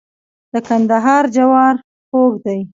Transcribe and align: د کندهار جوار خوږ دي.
د 0.51 0.53
کندهار 0.67 1.23
جوار 1.35 1.75
خوږ 2.09 2.33
دي. 2.45 2.59